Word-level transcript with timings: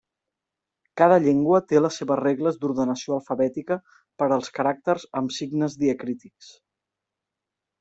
Cada 1.01 1.19
llengua 1.25 1.59
té 1.71 1.81
les 1.85 1.99
seves 2.01 2.19
regles 2.21 2.57
d'ordenació 2.63 3.13
alfabètica 3.19 3.79
per 4.23 4.31
als 4.39 4.51
caràcters 4.61 5.07
amb 5.23 5.37
signes 5.39 5.79
diacrítics. 5.85 6.53